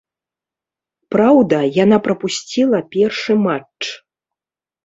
Праўда, 1.15 1.59
яна 1.83 1.97
прапусціла 2.07 2.79
першы 2.97 3.37
матч. 3.47 3.81